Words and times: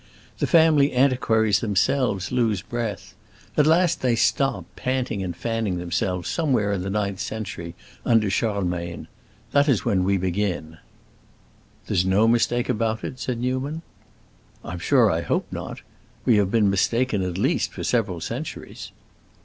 The 0.39 0.47
family 0.47 0.93
antiquaries 0.95 1.59
themselves 1.59 2.31
lose 2.31 2.63
breath. 2.63 3.13
At 3.55 3.67
last 3.67 4.01
they 4.01 4.15
stop, 4.15 4.65
panting 4.75 5.21
and 5.21 5.35
fanning 5.35 5.77
themselves, 5.77 6.27
somewhere 6.27 6.71
in 6.73 6.81
the 6.81 6.89
ninth 6.89 7.19
century, 7.19 7.75
under 8.03 8.27
Charlemagne. 8.31 9.07
That 9.51 9.69
is 9.69 9.85
where 9.85 9.97
we 9.97 10.17
begin." 10.17 10.79
"There 11.85 11.93
is 11.93 12.03
no 12.03 12.27
mistake 12.27 12.67
about 12.67 13.03
it?" 13.03 13.19
said 13.19 13.39
Newman. 13.39 13.83
"I'm 14.65 14.79
sure 14.79 15.11
I 15.11 15.21
hope 15.21 15.45
not. 15.51 15.81
We 16.25 16.37
have 16.37 16.49
been 16.49 16.71
mistaken 16.71 17.21
at 17.21 17.37
least 17.37 17.71
for 17.71 17.83
several 17.83 18.21
centuries." 18.21 18.91